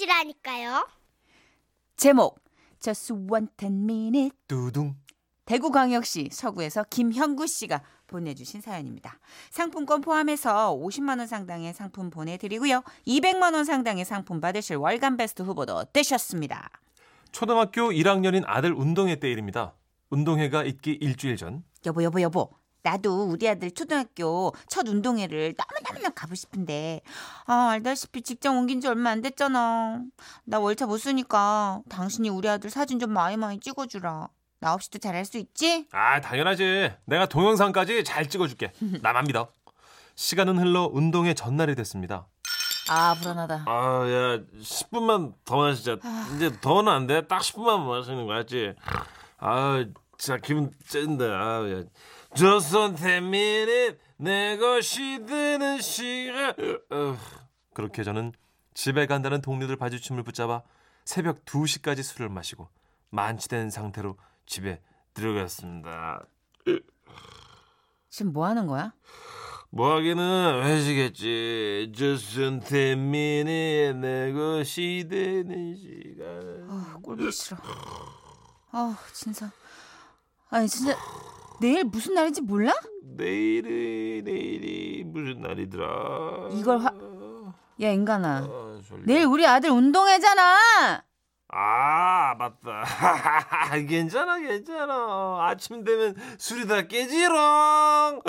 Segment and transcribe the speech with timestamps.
[0.00, 0.88] 것이라니까요.
[1.96, 2.40] 제목
[2.80, 4.96] Just one ten minute 뚜둥.
[5.44, 9.18] 대구광역시 서구에서 김형구 씨가 보내주신 사연입니다.
[9.50, 12.82] 상품권 포함해서 50만 원 상당의 상품 보내드리고요.
[13.06, 16.70] 200만 원 상당의 상품 받으실 월간 베스트 후보도 되셨습니다.
[17.32, 19.74] 초등학교 1학년인 아들 운동회 때 일입니다.
[20.10, 21.64] 운동회가 있기 일주일 전.
[21.84, 22.50] 여보 여보 여보
[22.82, 27.00] 나도 우리 아들 초등학교 첫 운동회를 너무너무 가고 싶은데
[27.46, 30.02] 아 알다시피 직장 옮긴 지 얼마 안 됐잖아
[30.44, 34.28] 나 월차 못 쓰니까 당신이 우리 아들 사진 좀 많이 많이 찍어주라
[34.62, 35.86] 나 없이도 잘할 수 있지?
[35.90, 36.92] 아, 당연하지.
[37.06, 38.72] 내가 동영상까지 잘 찍어줄게.
[39.00, 39.48] 나만 믿어.
[40.16, 42.26] 시간은 흘러 운동회 전날이 됐습니다.
[42.90, 43.72] 아 불안하다 아,
[44.06, 45.96] 야, 10분만 더 마시자.
[46.36, 47.26] 이제 더는 안 돼.
[47.26, 48.74] 딱 10분만 마시는 거 알지?
[49.38, 49.82] 아,
[50.18, 51.24] 진짜 기분 짠다.
[51.24, 51.82] 아, 야.
[52.34, 56.54] 10 minute, 내 것이 되는 시간.
[56.90, 57.16] 어,
[57.74, 58.32] 그렇게 저는
[58.74, 60.62] 집에 간다는 동료들 바주춤을 붙잡아
[61.04, 62.68] 새벽 2시까지 술을 마시고
[63.10, 64.80] 만취된 상태로 집에
[65.14, 66.24] 들어갔습니다.
[68.08, 68.92] 지금 뭐 하는 거야?
[69.70, 71.92] 뭐 하기는 회식했지.
[71.96, 72.62] 10
[72.98, 76.66] minute, 내 것이 되는 시간.
[76.68, 77.56] 아 꼴보기 싫어
[78.72, 79.50] 아 진짜
[80.48, 80.96] 아니 진짜
[81.60, 82.72] 내일 무슨 날인지 몰라?
[83.02, 86.48] 내일이, 내일이 무슨 날이더라.
[86.52, 86.94] 이걸 화-
[87.82, 88.38] 야 인간아.
[88.38, 89.02] 아, 졸려.
[89.04, 91.04] 내일 우리 아들 운동회잖아!
[91.52, 92.84] 아 맞다.
[93.88, 95.38] 괜찮아 괜찮아.
[95.48, 97.34] 아침 되면 술이 다 깨지롱.
[97.34, 98.20] 어,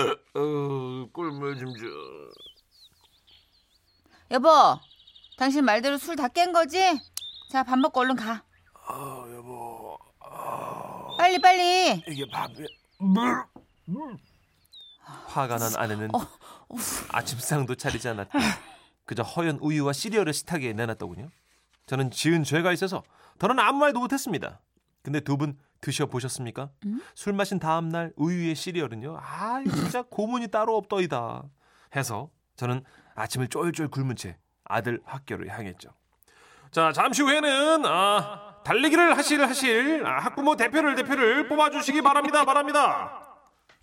[1.14, 1.86] 꿀물 좀줘.
[4.32, 4.50] 여보
[5.38, 6.80] 당신 말대로 술 다 깬 거지?
[7.52, 8.44] 자 밥 먹고 얼른 가.
[8.88, 9.98] 아 여보.
[11.18, 12.02] 빨리 빨리.
[12.08, 12.56] 이게 밥이
[15.26, 16.10] 화가 난 아내는
[17.10, 18.38] 아침상도 차리지 않았고
[19.06, 21.30] 그저 허연 우유와 시리얼을 식탁에 내놨더군요.
[21.88, 23.04] 저는 지은 죄가 있어서
[23.40, 24.62] 더는 아무 말도 못했습니다.
[25.02, 26.70] 근데 두 분 드셔보셨습니까?
[27.16, 29.18] 술 마신 다음 날 우유의 시리얼은요.
[29.20, 31.44] 아 진짜 고문이 따로 없더이다.
[31.96, 32.84] 해서 저는
[33.16, 35.90] 아침을 쫄쫄 굶은 채 아들 학교를 향했죠.
[36.72, 43.38] 자 잠시 후에는 아, 달리기를 하실 하실 아, 학부모 대표를 대표를 뽑아주시기 바랍니다 바랍니다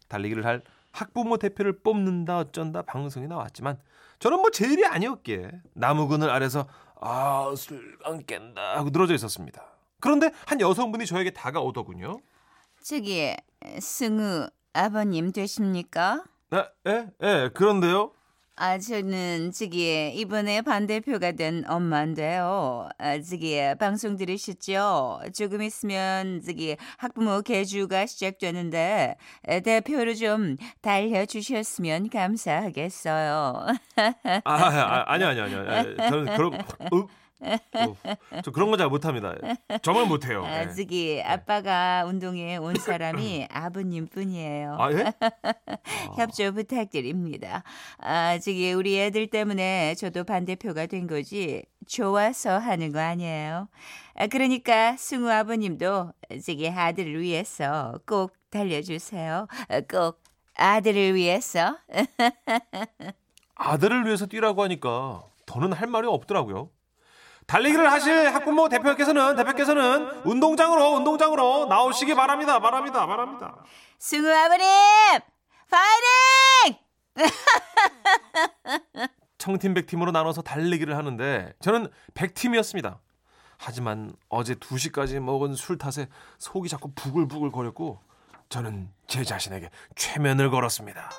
[0.08, 0.62] 달리기를 할
[0.92, 3.78] 학부모 대표를 뽑는다 어쩐다 방송이 나왔지만
[4.20, 6.66] 저는 뭐 제일이 아니었기에 나무 그늘 아래서
[7.00, 9.62] 아 술 안 깬다 하고 늘어져 있었습니다.
[10.00, 12.18] 그런데 한 여성분이 저에게 다가오더군요.
[12.82, 13.36] 저기
[13.80, 16.24] 승우 아버님 되십니까?
[16.50, 18.12] 네, 예, 예, 그런데요
[18.60, 22.88] 아 저는 저기 이번에 반대표가 된 엄마인데요.
[22.98, 25.20] 아, 저기 방송 들으셨죠?
[25.32, 33.66] 조금 있으면 저기 학부모 개주가 시작되는데 에, 대표로 좀 달려주셨으면 감사하겠어요.
[34.44, 35.64] 아, 아 아니요 아니요 아니요.
[35.68, 37.06] 아, 저는 그런 어, 어,
[38.44, 39.34] 저 그런 거 잘 못합니다.
[39.82, 40.44] 정말 못해요.
[40.44, 40.68] 아, 예.
[40.74, 44.76] 저기 아빠가 운동에 온 사람이 아버님뿐이에요.
[44.78, 45.12] 아 예?
[46.16, 47.62] 협조 부탁드립니다.
[47.98, 53.68] 아, 저기 우리 애들 때문에 저도 반대표가 된 거지 좋아서 하는 거 아니에요.
[54.14, 56.12] 아, 그러니까 승우 아버님도
[56.44, 59.46] 저기 아들을 위해서 꼭 달려주세요.
[59.68, 60.20] 아, 꼭
[60.56, 61.78] 아들을 위해서.
[63.54, 66.70] 아들을 위해서 뛰라고 하니까 더는 할 말이 없더라고요.
[67.48, 72.60] 달리기를 하실 학부모 대표께서는 대표께서는 운동장으로 운동장으로 나오시기 바랍니다.
[72.60, 73.06] 바랍니다.
[73.06, 73.56] 바랍니다.
[73.98, 74.66] 승우 아버님
[75.70, 76.78] 파이팅!
[79.38, 83.00] 청팀 백팀으로 나눠서 달리기를 하는데 저는 백팀이었습니다.
[83.56, 86.06] 하지만 어제 2시까지 먹은 술 탓에
[86.38, 87.98] 속이 자꾸 부글부글 거렸고
[88.50, 91.10] 저는 제 자신에게 최면을 걸었습니다.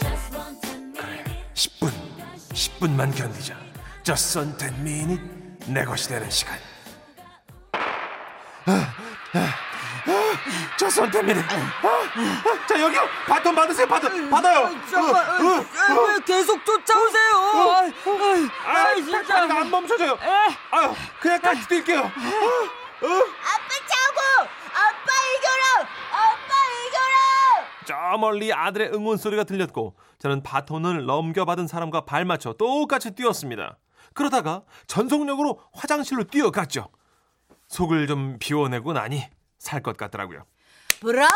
[0.00, 1.24] 그래,
[1.54, 1.92] 10분,
[2.48, 3.56] 10분만 견디자.
[4.02, 5.22] Just on 10 minute,
[5.66, 6.58] 내 것이 되는 시간.
[10.78, 11.46] Just on 10 minute.
[11.54, 14.70] 아, 아, 자 여기요, 바톤 받으세요, 바톤 받아요.
[14.70, 17.92] 왜 계속 쫓아오세요?
[18.66, 20.18] 아, 진짜 안 멈춰져요.
[20.70, 21.98] 아유, 그냥 같이 뛸게요.
[22.00, 22.10] 아빠
[23.86, 24.48] 차고!
[24.72, 25.88] 아빠 이겨라!
[26.10, 26.54] 아빠
[26.86, 27.68] 이겨라!
[27.86, 33.76] 저 멀리 아들의 응원 소리가 들렸고 저는 바톤을 넘겨받은 사람과 발맞춰 똑같이 뛰었습니다.
[34.14, 36.88] 그러다가 전속력으로 화장실로 뛰어갔죠.
[37.68, 39.22] 속을 좀 비워내고 나니
[39.58, 40.44] 살 것 같더라고요.
[41.00, 41.28] 브라보!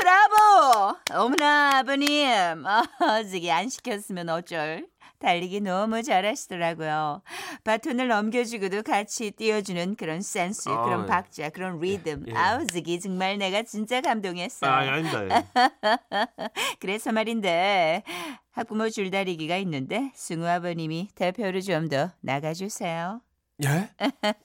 [0.00, 0.96] 브라보!
[1.12, 2.82] 어머나 아버님 아,
[3.30, 4.86] 저기 안 시켰으면 어쩔
[5.24, 7.22] 달리기 너무 잘하시더라고요.
[7.64, 11.06] 바톤을 넘겨주고도 같이 뛰어주는 그런 센스, 아, 그런 예.
[11.06, 12.24] 박자, 그런 리듬.
[12.28, 12.34] 예.
[12.34, 14.66] 아우, 즈기 정말 내가 진짜 감동했어.
[14.66, 15.24] 아, 아닙니다.
[15.24, 15.28] 예.
[16.80, 18.02] 그래서 말인데
[18.50, 23.20] 학부모 줄다리기가 있는데 승우 아버님이 대표로 좀 더 나가주세요.
[23.64, 23.88] 예?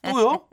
[0.03, 0.47] 또요?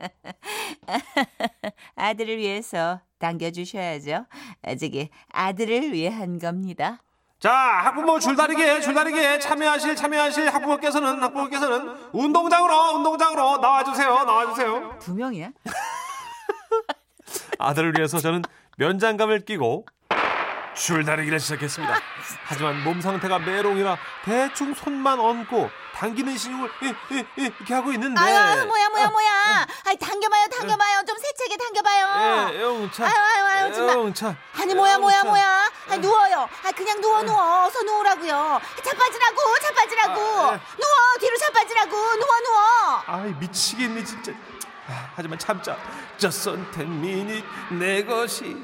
[1.95, 4.25] 아들을 위해서 당겨주셔야죠.
[4.63, 7.01] 아, 저기 아들을 위해 한 겁니다.
[7.39, 14.23] 자, 학부모 줄다리기에 줄다리기에 참여하실 참여하실 학부모께서는 학부모께서는 운동장으로 운동장으로 나와주세요.
[14.23, 14.97] 나와주세요.
[14.99, 15.49] 두 명이야?
[17.59, 18.41] 아들을 위해서 저는
[18.77, 19.85] 면장갑을 끼고
[20.75, 21.99] 줄다리기를 시작했습니다.
[22.45, 26.85] 하지만 몸 상태가 메롱이라 대충 손만 얹고 당기는 신용을 이,
[27.15, 29.65] 이, 이, 이렇게 하고 있는데 아유, 뭐야 뭐야 뭐야.
[29.87, 32.53] 아이 당겨봐요 당겨봐요 좀 세차게 당겨봐요.
[32.53, 33.95] 예, 영차 아유 아유 아유 정말.
[33.95, 35.29] 영차 아니 뭐야 뭐야 영차.
[35.29, 35.66] 뭐야.
[35.89, 36.49] 아 누워요.
[36.63, 37.65] 아 그냥 누워 누워.
[37.65, 38.59] 어서 누우라고요.
[38.83, 40.21] 자빠지라고 자빠지라고.
[40.21, 40.59] 아, 예.
[40.77, 43.03] 누워 뒤로 자빠지라고 누워 누워.
[43.05, 44.31] 아이 미치겠네 진짜
[44.89, 45.77] 아, 하지만 참자
[46.17, 47.43] 10 minute
[47.77, 48.55] 내 것이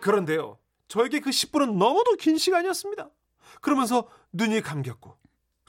[0.00, 0.58] 그런데요
[0.88, 3.08] 저에게 그 10분은 너무도 긴 시간이었습니다
[3.60, 5.16] 그러면서 눈이 감겼고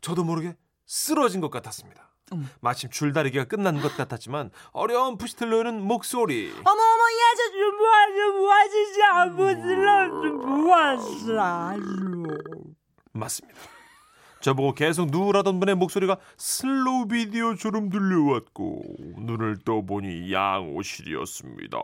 [0.02, 0.56] 저도 모르게
[0.86, 2.13] 쓰러진 것 같았습니다
[2.62, 10.24] 마침 줄다리기가 끝난 것 같았지만 어렴풋이 들려오는 목소리 어머 어머 이 아저씨 뭐하지 뭐하지 들었어
[10.48, 11.34] 뭐하지.
[13.14, 13.60] 맞습니다
[14.42, 18.82] 저보고 계속 누우라던 분의 목소리가 슬로우 비디오처럼 들려왔고
[19.20, 21.78] 눈을 떠보니 양호실이었습니다.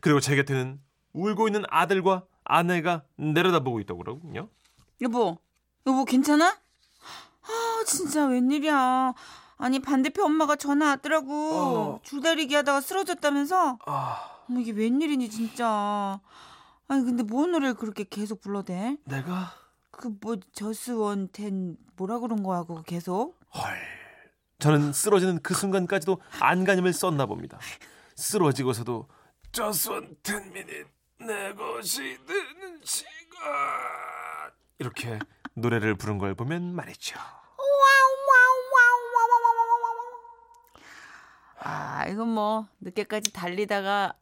[0.00, 0.80] 그리고 제 곁에는
[1.14, 4.48] 울고 있는 아들과 아내가 내려다보고 있다고 그러군요.
[5.00, 5.38] 여보
[5.84, 6.46] 여보 괜찮아?
[7.42, 9.12] 아 진짜 웬일이야.
[9.60, 11.32] 아니 반대편 엄마가 전화 왔더라고.
[11.52, 12.00] 어.
[12.02, 13.78] 줄다리기 하다가 쓰러졌다면서.
[13.86, 16.20] 아, 어머 이게 웬일이니 진짜.
[16.88, 18.96] 아니 근데 뭔 노래를 그렇게 계속 불러대?
[19.04, 19.52] 내가
[19.90, 23.38] 그 뭐 저스원 텐 뭐라 그런 거야 그거 계속?
[23.54, 23.78] 헐.
[24.58, 27.58] 저는 쓰러지는 그 순간까지도 안간힘을 썼나 봅니다.
[28.16, 29.08] 쓰러지고서도
[29.58, 30.84] one ten minute
[31.18, 33.40] 내 것이 되는 시간
[34.78, 35.18] 이렇게
[35.54, 37.18] 노래를 부른 걸 보면 말이죠.
[41.62, 44.14] 아, 이건 뭐 늦게까지 달리다가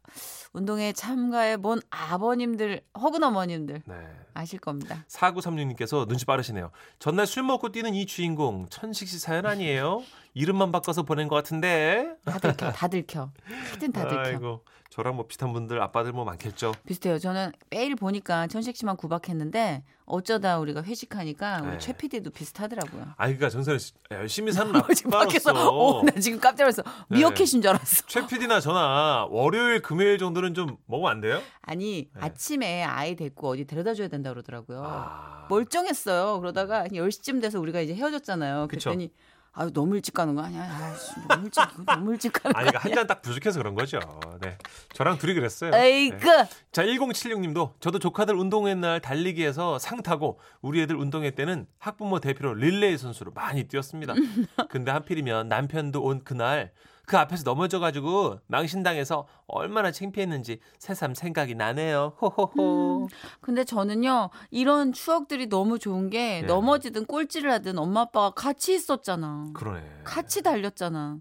[0.59, 3.95] 운동에 참가해 본 아버님들, 혹은 어머님들 네.
[4.35, 5.05] 아실 겁니다.
[5.09, 6.71] 4936님께서 눈치 빠르시네요.
[6.99, 10.03] 전날 술 먹고 뛰는 이 주인공 천식 씨 사연 아니에요?
[10.35, 12.15] 이름만 바꿔서 보낸 것 같은데.
[12.25, 13.31] 다 들켜, 다 들켜.
[13.45, 14.21] 하여튼 다 들켜.
[14.21, 16.73] 아이고 저랑 뭐 비슷한 분들 아빠들 뭐 많겠죠.
[16.87, 17.19] 비슷해요.
[17.19, 21.79] 저는 매일 보니까 천식 씨만 구박했는데 어쩌다 우리가 회식하니까 우리 네.
[21.79, 23.07] 최 PD도 비슷하더라고요.
[23.17, 26.83] 아 그러니까 씨 열심히 사는 밖에서 아빠로서 어, 나 지금 깜짝 놀랐어.
[27.09, 27.19] 네.
[27.19, 28.07] 미어캣인 줄 알았어.
[28.07, 31.41] 최 PD나 저나 월요일 금요일 정도는 좀 먹으면 안 돼요?
[31.63, 32.21] 아니 네.
[32.21, 34.83] 아침에 아이 데리고 어디 데려다 줘야 된다 그러더라고요.
[34.85, 35.47] 아.
[35.49, 36.41] 멀쩡했어요.
[36.41, 38.69] 그러다가 10시쯤 돼서 우리가 이제 헤어졌잖아요.
[38.69, 38.91] 그쵸.
[38.91, 39.13] 그랬더니
[39.53, 40.63] 아유 너무 일찍 가는 거 아니야?
[40.63, 42.93] 아이씨, 너무 일찍 너무 일찍 가는 거 아니 그러니까 아니야?
[42.93, 43.99] 한잔 딱 부족해서 그런 거죠.
[44.41, 44.57] 네.
[44.93, 45.75] 저랑 둘이 그랬어요.
[45.75, 46.49] 에이그 네.
[46.71, 52.55] 자, 1076님도 저도 조카들 운동회 날 달리기에서 상 타고 우리 애들 운동회 때는 학부모 대표로
[52.55, 54.15] 릴레이 선수로 많이 뛰었습니다.
[54.71, 56.71] 근데 하필이면 남편도 온 그날
[57.09, 62.13] 그 앞에서 넘어져가지고 망신당해서 얼마나 창피했는지 새삼 생각이 나네요.
[62.21, 63.09] 호호호.
[63.41, 66.47] 근데 저는요 이런 추억들이 너무 좋은 게 네.
[66.47, 69.47] 넘어지든 꼴찌를 하든 엄마 아빠가 같이 있었잖아.
[69.55, 70.03] 그러네.
[70.05, 71.19] 같이 달렸잖아.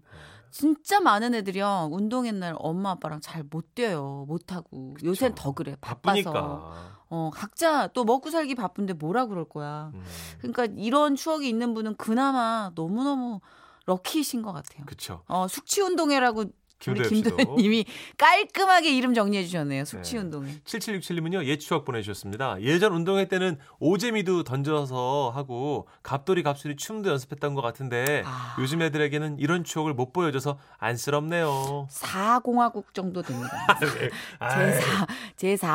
[0.50, 5.74] 진짜 많은 애들이요 운동회 날 엄마 아빠랑 잘 못 뛰어요 못 하고 요새는 더 그래
[5.80, 6.98] 바빠서 바쁘니까.
[7.10, 10.02] 어 각자 또 먹고 살기 바쁜데 뭐라 그럴 거야 음,
[10.38, 13.40] 그러니까 이런 추억이 있는 분은 그나마 너무 너무
[13.88, 15.22] 럭키이신 것 같아요 그쵸.
[15.28, 16.44] 어 숙취 운동회라고
[16.86, 17.02] 우리.
[17.02, 17.84] 김도현님이
[18.16, 20.20] 깔끔하게 이름 정리해 주셨네요 숙취 네.
[20.20, 22.60] 운동회 7767님은요, 옛 추억 보내주셨습니다.
[22.62, 28.56] 예전 운동회 때는 오재미도 던져서 하고 갑돌이 갑술이 춤도 연습했던 것 같은데 아.
[28.60, 31.88] 요즘 애들에게는 이런 추억을 못 보여줘서 안쓰럽네요.
[31.90, 35.06] 4공화국 정도 됩니다 제 4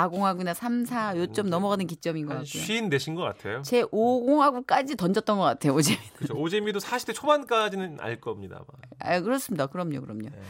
[0.09, 3.61] 제4공화국이나 3, 4 요점 넘어가는 기점인 것한 같고요 쉰 되신 것 같아요.
[3.63, 6.33] 제 5공화국까지 던졌던 것 같아요 오재미 그렇죠.
[6.35, 8.57] 오재미도 40대 초반까지는 알 겁니다.
[8.57, 9.15] 아마.
[9.15, 9.67] 아, 그렇습니다.
[9.67, 10.29] 그럼요, 그럼요.
[10.29, 10.41] 네.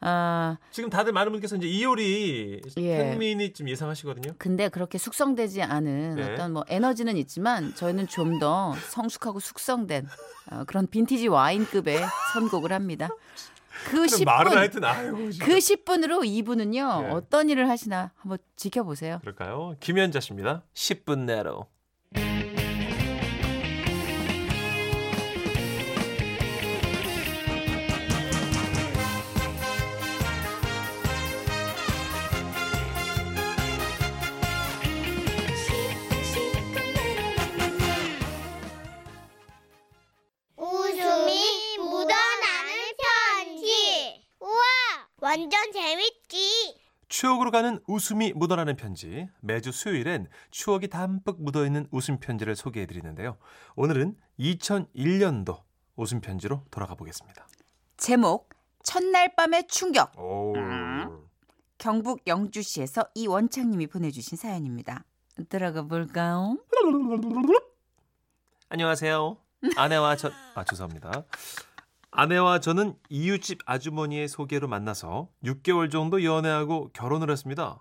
[0.00, 2.98] 아, 지금 다들 많은 분께서 이제 이효리 예.
[2.98, 4.34] 팬미니쯤 예상하시거든요.
[4.38, 6.32] 근데 그렇게 숙성되지 않은 네.
[6.32, 10.06] 어떤 뭐 에너지는 있지만 저희는 좀 더 성숙하고 숙성된
[10.52, 11.98] 어, 그런 빈티지 와인급의
[12.34, 13.08] 선곡을 합니다.
[13.86, 14.82] 그 말은 10분, 하여튼
[15.32, 15.44] 진짜.
[15.44, 17.10] 그 10분으로 2분은요, 네.
[17.10, 19.18] 어떤 일을 하시나 한번 지켜보세요.
[19.20, 19.74] 그럴까요?
[19.80, 20.62] 김현자 씨입니다.
[20.74, 21.66] 10분 내로.
[45.28, 46.80] 완전 재밌지.
[47.10, 49.28] 추억으로 가는 웃음이 묻어나는 편지.
[49.42, 53.36] 매주 수요일엔 추억이 담뿍 묻어있는 웃음 편지를 소개해 드리는데요.
[53.76, 55.60] 오늘은 2001년도
[55.96, 57.46] 웃음 편지로 돌아가 보겠습니다.
[57.98, 58.48] 제목
[58.82, 60.18] 첫날 밤의 충격.
[60.18, 60.54] 오.
[61.76, 65.04] 경북 영주시에서 이원창님이 보내주신 사연입니다.
[65.50, 66.56] 들어가 볼까요?
[68.70, 69.36] 안녕하세요.
[69.76, 71.26] 아내와 저, 아, 죄송합니다.
[72.10, 77.80] 아내와 저는 이웃집 아주머니의 소개로 만나서 6개월 정도 연애하고 결혼을 했습니다.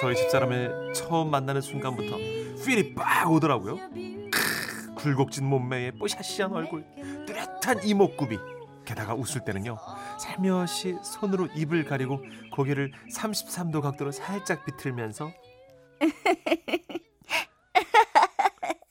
[0.00, 2.16] 저희 집사람을 처음 만나는 순간부터
[2.64, 3.76] 필이 빡 오더라고요.
[3.76, 6.84] 크, 굴곡진 몸매에 뽀샤시한 얼굴,
[7.26, 8.38] 뚜렷한 이목구비.
[8.84, 9.76] 게다가 웃을 때는요.
[10.18, 12.22] 살며시 손으로 입을 가리고
[12.52, 15.30] 고개를 33도 각도로 살짝 비틀면서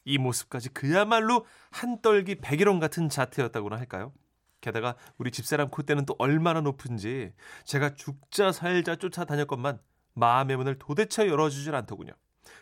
[0.08, 4.14] 이 모습까지 그야말로 한떨기 백일홍 같은 자태였다고나 할까요?
[4.62, 7.34] 게다가 우리 집사람 콧대는 또 얼마나 높은지
[7.66, 9.80] 제가 죽자 살자 쫓아다녔건만
[10.14, 12.14] 마음의 문을 도대체 열어주질 않더군요.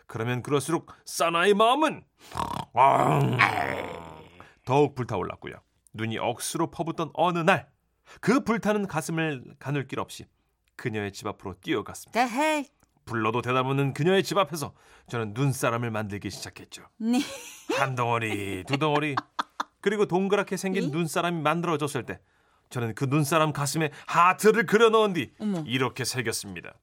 [0.08, 2.04] 그러면 그럴수록 사나이 마음은
[2.74, 3.38] 왕!
[4.66, 5.56] 더욱 불타올랐고요.
[5.94, 7.76] 눈이 억수로 퍼붓던 어느 날
[8.22, 10.26] 그 불타는 가슴을 가눌 길 없이
[10.76, 12.12] 그녀의 집 앞으로 뛰어갔습니다.
[12.28, 12.66] 대해
[13.06, 14.74] 불러도 대답 없는 그녀의 집 앞에서
[15.08, 16.84] 저는 눈사람을 만들기 시작했죠.
[16.98, 17.20] 네.
[17.78, 19.16] 한 덩어리, 두 덩어리,
[19.80, 22.20] 그리고 동그랗게 생긴 눈사람이 만들어졌을 때
[22.70, 25.64] 저는 그 눈사람 가슴에 하트를 그려 넣은 뒤 어머.
[25.68, 26.74] 이렇게 새겼습니다.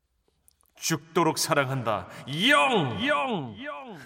[0.76, 2.08] 죽도록 사랑한다.
[2.48, 3.98] 영, 영, 영.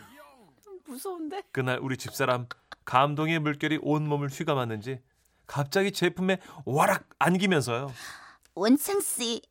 [0.87, 1.43] 무서운데?
[1.53, 2.47] 그날 우리 집사람
[2.85, 5.01] 감동의 물결이 온 몸을 휘감았는지
[5.47, 7.93] 갑자기 제 품에 와락 안기면서요.
[8.55, 9.43] 원창 씨,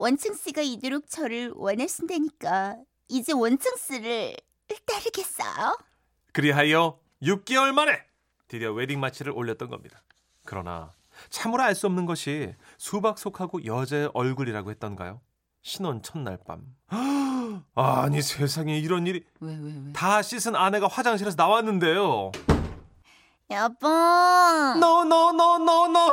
[0.00, 2.76] 원창 씨가 이토록 저를 원하신다니까
[3.08, 4.34] 이제 원창 씨를
[4.86, 5.76] 따르겠어요.
[6.32, 8.00] 그리하여 6개월 만에
[8.48, 10.00] 드디어 웨딩 마치를 올렸던 겁니다.
[10.46, 10.94] 그러나
[11.28, 15.20] 참으로 알 수 없는 것이 수박 속하고 여자의 얼굴이라고 했던가요?
[15.60, 16.62] 신혼 첫날 밤.
[17.74, 19.92] 아니 세상에 이런 일이 왜 왜 왜?
[19.92, 22.32] 다 씻은 아내가 화장실에서 나왔는데요.
[23.50, 23.86] 여보.
[23.86, 26.12] No no no no no.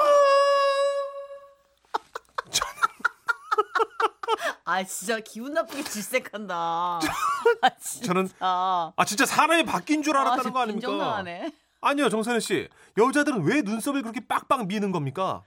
[4.70, 7.00] 아 진짜 기분 나쁘게 질색한다.
[7.62, 8.06] 아 진짜.
[8.08, 10.92] 저는 아, 아 진짜 사람이 바뀐 줄 알았다는 거 아닙니까?
[10.92, 11.54] 인정당하네.
[11.80, 12.68] 아니요, 정선혜 씨.
[12.98, 15.42] 여자들은 왜 눈썹을 그렇게 빡빡 미는 겁니까?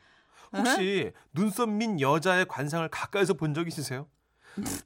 [0.57, 4.07] 혹시 눈썹 민 여자의 관상을 가까이서 본 적 있으세요?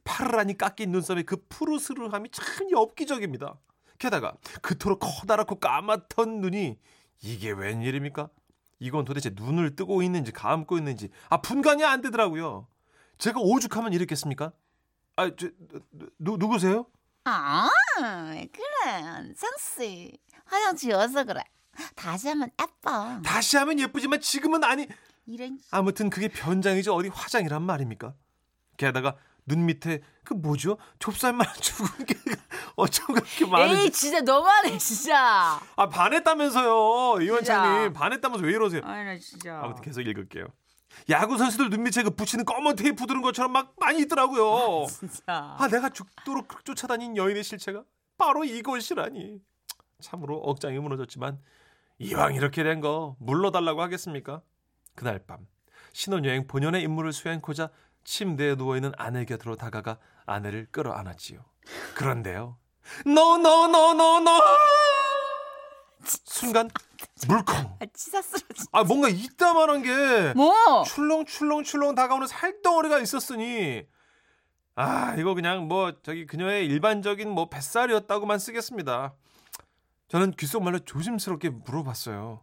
[0.02, 3.54] 파르라니 깎인 눈썹의 그 푸르스름함이 참 엽기적입니다.
[3.98, 6.76] 게다가 그토록 커다랗고 까맣던 눈이
[7.22, 8.28] 이게 웬일입니까?
[8.80, 12.66] 이건 도대체 눈을 뜨고 있는지 감고 있는지 아 분간이 안 되더라고요.
[13.24, 14.52] 제가 오죽하면 이랬겠습니까?
[15.16, 15.48] 아, 저,
[16.18, 16.84] 누, 누구세요?
[17.24, 19.32] 아, 그래.
[19.34, 20.18] 창씨.
[20.44, 21.40] 화장 지워서 그래.
[21.94, 23.22] 다시 하면 예뻐.
[23.24, 24.86] 다시 하면 예쁘지만 지금은 아니.
[25.24, 28.12] 이런 아무튼 그게 변장이지 어디 화장이란 말입니까?
[28.76, 29.16] 게다가
[29.46, 30.76] 눈 밑에 그 뭐죠?
[30.98, 32.14] 좁쌀만 죽은 게
[32.76, 35.58] 어쩜 그렇게 에이 많은지 진짜 너무하네 진짜.
[35.76, 37.98] 아 반했다면서요 이원장님 진짜.
[37.98, 38.82] 반했다면서 왜 이러세요?
[38.82, 39.60] 나 진짜.
[39.64, 40.48] 아무튼 계속 읽을게요.
[41.10, 44.86] 야구 선수들 눈 밑에 그 붙이는 검은 테이프 두른 것처럼 막 많이 있더라고요.
[44.88, 45.22] 진짜.
[45.26, 47.84] 아 내가 죽도록 그렇게 쫓아다닌 여인의 실체가
[48.16, 49.40] 바로 이것이라니.
[50.00, 51.38] 참으로 억장이 무너졌지만
[51.98, 54.42] 이왕 이렇게 된 거 물러달라고 하겠습니까?
[54.94, 55.46] 그날 밤
[55.92, 57.70] 신혼여행 본연의 임무를 수행코자
[58.04, 61.44] 침대에 누워있는 아내 곁으로 다가가 아내를 끌어안았지요.
[61.94, 62.58] 그런데요.
[63.06, 64.40] No no no no no.
[66.04, 66.68] 순간
[67.28, 67.56] 물컹.
[67.80, 68.42] 아, 치사스러워.
[68.72, 70.82] 아 뭔가 이따만한 게 뭐?
[70.84, 73.86] 출렁출렁출렁 다가오는 살덩어리가 있었으니
[74.76, 79.14] 아 이거 그냥 뭐 저기 그녀의 일반적인 뭐 뱃살이었다고만 쓰겠습니다.
[80.08, 82.42] 저는 귓속말로 조심스럽게 물어봤어요.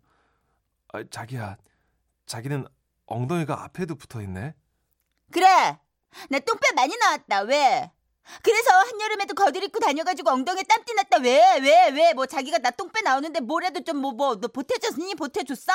[0.93, 1.57] 아, 자기야,
[2.25, 2.65] 자기는
[3.05, 4.53] 엉덩이가 앞에도 붙어 있네.
[5.31, 5.45] 그래.
[6.29, 7.41] 나 똥배 많이 나왔다.
[7.43, 7.91] 왜?
[8.43, 11.17] 그래서 한여름에도 겉을 입고 다녀가지고 엉덩이에 땀띠 났다.
[11.19, 11.59] 왜?
[11.59, 11.89] 왜?
[11.89, 12.13] 왜?
[12.13, 15.15] 뭐 자기가 나 똥배 나오는데 뭐라도 좀 뭐 뭐 너 보태줬니?
[15.15, 15.71] 보태줬어?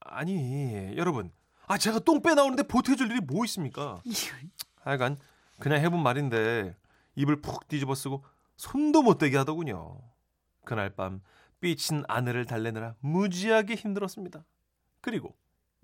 [0.00, 1.30] 아니 여러분,
[1.66, 4.02] 아 제가 똥 빼 나오는데 보태줄 일이 뭐 있습니까?
[4.82, 5.18] 하여간
[5.58, 6.74] 그냥 해본 말인데
[7.16, 8.24] 입을 푹 뒤집어 쓰고
[8.56, 9.98] 손도 못 대게 하더군요.
[10.64, 11.20] 그날 밤
[11.60, 14.44] 삐친 아내를 달래느라 무지하게 힘들었습니다.
[15.02, 15.34] 그리고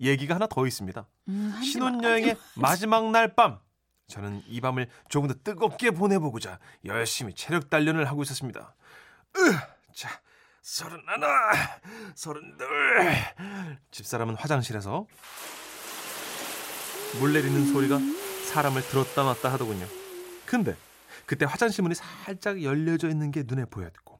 [0.01, 1.07] 얘기가 하나 더 있습니다.
[1.29, 3.59] 음, 신혼여행의 마지막 날 밤
[4.07, 8.73] 저는 이 밤을 조금 더 뜨겁게 보내보고자 열심히 체력 단련을 하고 있었습니다.
[9.35, 9.39] 으,
[9.93, 10.09] 자,
[10.61, 11.27] 서른 하나,
[12.15, 12.67] 서른 둘.
[13.91, 15.05] 집사람은 화장실에서
[17.19, 17.99] 물 내리는 소리가
[18.53, 19.85] 사람을 들었다 놨다 하더군요.
[20.45, 20.75] 근데
[21.25, 24.19] 그때 화장실 문이 살짝 열려져 있는 게 눈에 보였고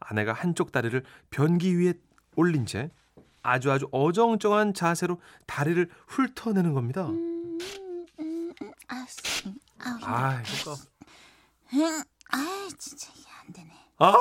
[0.00, 1.92] 아내가 한쪽 다리를 변기 위에
[2.36, 2.90] 올린 채
[3.42, 7.08] 아주 아주 어정쩡한 자세로 다리를 훑어내는 겁니다.
[8.88, 10.76] 아씨, 아우, 아, 이거
[11.74, 12.02] 응,
[12.32, 13.72] 아, 진짜 이게 안 되네.
[13.98, 14.12] 아,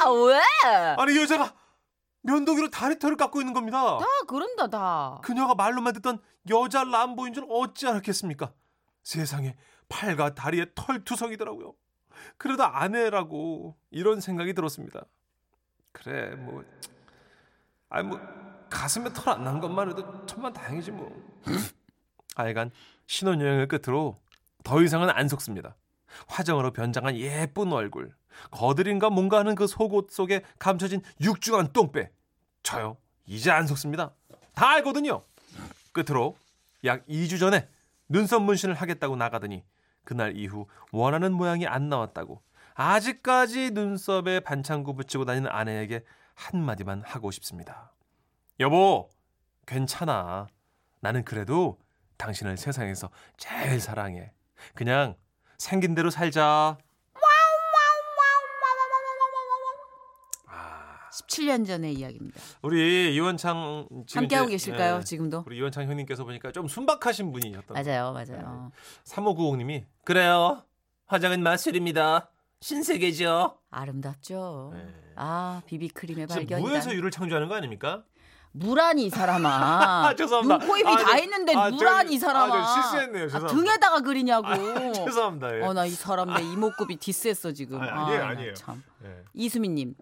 [0.00, 0.40] 아 왜?
[0.98, 1.54] 아니 이 여자가
[2.22, 3.98] 면도기로 다리털을 깎고 있는 겁니다.
[3.98, 5.20] 다 그런다 다.
[5.22, 8.52] 그녀가 말로만 듣던 여자 람보인 줄 어찌 알았겠습니까?
[9.02, 9.56] 세상에
[9.88, 11.74] 팔과 다리에 털투성이더라고요.
[12.36, 15.04] 그러다 아내라고 이런 생각이 들었습니다.
[15.92, 16.62] 그래 뭐
[17.88, 18.18] 아니 뭐
[18.70, 21.10] 가슴에 털 안 난 것만 해도 천만 다행이지 뭐.
[22.36, 22.70] 하여간
[23.06, 24.16] 신혼여행을 끝으로
[24.64, 25.76] 더 이상은 안 속습니다.
[26.26, 28.14] 화정으로 변장한 예쁜 얼굴,
[28.50, 32.10] 거드림과 뭔가 하는 그 속옷 속에 감춰진 육중한 똥배.
[32.62, 32.96] 저요
[33.26, 34.12] 이제 안 속습니다.
[34.54, 35.24] 다 알거든요.
[35.92, 36.36] 끝으로
[36.84, 37.68] 약 2주 전에
[38.08, 39.64] 눈썹 문신을 하겠다고 나가더니
[40.04, 42.40] 그날 이후 원하는 모양이 안 나왔다고
[42.74, 47.92] 아직까지 눈썹에 반창고 붙이고 다니는 아내에게 한마디만 하고 싶습니다.
[48.60, 49.08] 여보,
[49.66, 50.48] 괜찮아.
[51.00, 51.78] 나는 그래도
[52.16, 54.32] 당신을 세상에서 제일 사랑해.
[54.74, 55.14] 그냥
[55.58, 56.76] 생긴 대로 살자.
[60.46, 62.40] 아, 17년 전의 이야기입니다.
[62.62, 64.96] 우리 이원창 지금 함께하고 계실까요?
[64.98, 65.44] 예, 지금도?
[65.46, 68.72] 우리 이원창 형님께서 보니까 좀 순박하신 분이셨던 맞아요, 맞아요.
[69.04, 70.64] 3590님이 그래요.
[71.06, 72.28] 화장은 마술입니다.
[72.60, 73.56] 신세계죠.
[73.70, 74.72] 아름답죠.
[74.74, 74.86] 네.
[75.14, 76.58] 아 비비크림의 발견이다.
[76.68, 78.04] 무에서 유를 창조하는 거 아닙니까?
[78.52, 79.48] 물안이 이 사람아.
[80.08, 80.58] 아, 죄송합니다.
[80.58, 82.54] 눈, 코, 입이 아, 다 저- 있는데 아, 물안 저기- 이 사람아.
[82.54, 83.24] 아, 저 실수했네요.
[83.24, 83.54] 아, 죄송합니다.
[83.54, 84.48] 등에다가 그리냐고.
[85.06, 85.56] 죄송합니다.
[85.58, 85.62] 예.
[85.62, 87.80] 어 나 이 사람 내 이목구비 디스했어 지금.
[87.80, 88.54] 아, 아니에요, 나 아니에요.
[88.54, 88.82] 참.
[89.04, 89.22] 예.
[89.34, 89.94] 이수민님,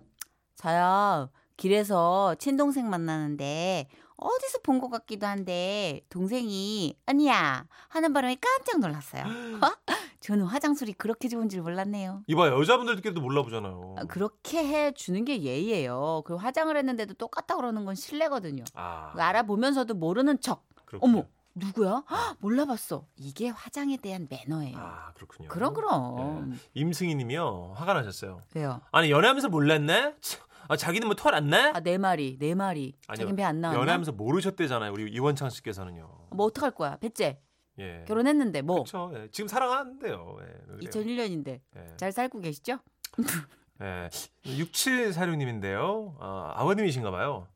[0.56, 9.24] 저요 길에서 친동생 만나는데 어디서 본 것 같기도 한데 동생이 언니야 하는 바람에 깜짝 놀랐어요.
[10.26, 12.25] 저는 화장술이 그렇게 좋은 줄 몰랐네요.
[12.26, 12.59] 이봐요.
[12.59, 13.95] 여자분들끼리도 몰라보잖아요.
[13.97, 16.23] 아, 그렇게 해 주는 게 예의예요.
[16.26, 18.64] 그 화장을 했는데도 똑같다 그러는 건 실례거든요.
[18.75, 20.64] 아, 그 알아보면서도 모르는 척.
[20.85, 21.18] 그렇군요.
[21.18, 22.02] 어머 누구야?
[22.11, 23.06] 헉, 몰라봤어.
[23.14, 24.76] 이게 화장에 대한 매너예요.
[24.76, 25.49] 아, 그렇군요.
[25.49, 26.59] 그럼 그럼.
[26.75, 27.75] 임승희 님이요.
[27.76, 28.40] 화가 나셨어요.
[28.54, 28.80] 왜요?
[28.90, 30.17] 아니 연애하면서 몰랐네?
[30.21, 31.71] 참, 아, 자기는 뭐 털안 내?
[31.73, 32.97] 아내 말이 내 말이.
[33.06, 33.23] 아니요.
[33.26, 33.80] 자긴 배안 나왔나?
[33.80, 34.91] 연애하면서 모르셨대잖아요.
[34.93, 36.10] 우리 이원창 씨께서는요.
[36.30, 36.97] 뭐 어떡할 거야?
[36.97, 37.39] 배째
[37.78, 38.04] 예.
[38.06, 39.12] 결혼했는데 뭐 그렇죠.
[39.15, 39.28] 예.
[39.30, 40.36] 지금 사랑하는데요.
[40.41, 40.45] 예.
[40.69, 40.91] 왜 그래요?
[40.91, 41.97] 2001년인데 예.
[41.97, 42.78] 잘 살고 계시죠?
[43.82, 44.08] 예.
[44.45, 46.17] 6746님인데요.
[46.19, 47.49] 아, 아버님이신가 봐요.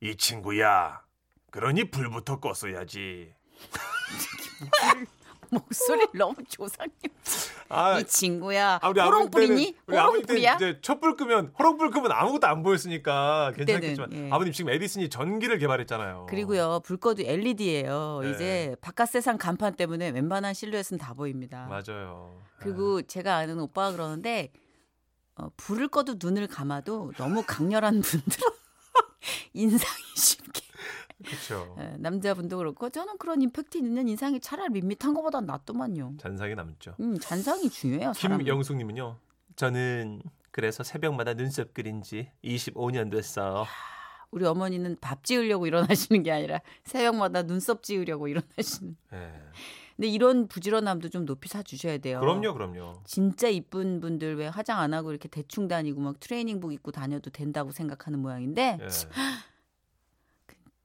[0.00, 1.02] 이 친구야.
[1.50, 3.32] 그러니 불부터 껐어야지.
[5.50, 6.94] 목소리 너무 조상님.
[7.68, 8.78] 아, 이 친구야.
[8.82, 9.76] 아, 우리 호롱 아버님 때는 뿌리니?
[9.86, 10.54] 우리 아버님 때는 호롱 뿌리야?
[10.54, 14.30] 이제 촛불 끄면 호롱불 끄면 아무것도 안 보였으니까 괜찮겠지만 예.
[14.30, 16.26] 아버님 지금 에디슨이 전기를 개발했잖아요.
[16.28, 18.20] 그리고요 불 꺼도 LED예요.
[18.22, 18.30] 네.
[18.30, 21.66] 이제 바깥 세상 간판 때문에 웬만한 실루엣은 다 보입니다.
[21.68, 22.40] 맞아요.
[22.58, 24.50] 그리고 제가 아는 오빠가 그러는데
[25.36, 28.48] 어, 불을 꺼도 눈을 감아도 너무 강렬한 분들은
[29.52, 30.63] 인상이 쉽게
[31.24, 31.74] 그렇죠.
[31.80, 36.14] 예, 남자분도 그렇고 저는 그런 임팩트 있는 인상이 차라리 밋밋한 것보다 낫더만요.
[36.18, 36.94] 잔상이 남죠.
[37.00, 38.12] 음, 잔상이 중요해요.
[38.12, 39.16] 김영숙님은요.
[39.56, 43.66] 저는 그래서 새벽마다 눈썹 그린 지 25년 됐어.
[44.30, 48.96] 우리 어머니는 밥 지으려고 일어나시는 게 아니라 새벽마다 눈썹 지으려고 일어나시는.
[49.12, 49.32] 예.
[49.96, 52.18] 근데 이런 부지런함도 좀 높이 사 주셔야 돼요.
[52.18, 53.02] 그럼요, 그럼요.
[53.04, 57.70] 진짜 이쁜 분들 왜 화장 안 하고 이렇게 대충 다니고 막 트레이닝복 입고 다녀도 된다고
[57.70, 58.88] 생각하는 모양인데 예.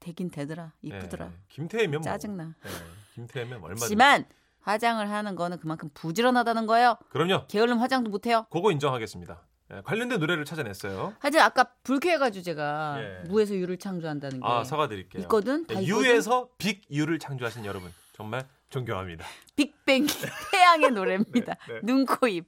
[0.10, 0.74] 되긴 되더라.
[0.82, 1.26] 이쁘더라.
[1.28, 1.32] 예.
[1.50, 2.02] 김태희면 뭐.
[2.02, 2.43] 짜증나.
[2.65, 2.69] 예.
[3.13, 3.84] 김태희면 얼마든지.
[3.86, 4.26] 하지만
[4.62, 6.98] 화장을 하는 거는 그만큼 부지런하다는 거예요.
[7.10, 7.45] 그럼요.
[7.48, 8.45] 게으름 화장도 못 해요.
[8.50, 9.41] 그거 인정하겠습니다.
[9.74, 9.82] 예.
[9.84, 11.13] 관련된 노래를 찾아냈어요.
[11.19, 13.28] 하여튼 아까 불쾌해가지고 제가 예.
[13.30, 15.22] 무에서 유를 창조한다는 게 아, 사과드릴게요.
[15.24, 15.65] 있거든.
[15.67, 15.86] 다 예.
[15.86, 19.26] 유에서 빅 유를 창조하신 여러분 정말 존경합니다.
[19.56, 20.08] 빅뱅
[20.52, 21.56] 태양의 노래입니다.
[21.67, 21.80] 네, 네.
[21.84, 22.48] 눈, 코, 입.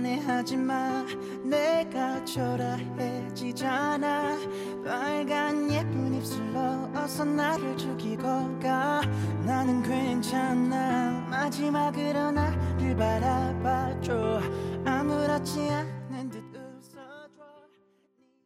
[0.00, 1.04] 미안해 미안해 하지 마.
[1.44, 3.98] 내가 초라해지잖아.
[4.84, 8.22] 빨간 예쁜 입술로 어서 나를 죽이고
[8.60, 9.02] 가.
[9.44, 11.26] 나는 괜찮아.
[11.30, 14.40] 마지막으로 나를 바라봐줘.
[14.86, 15.12] 아무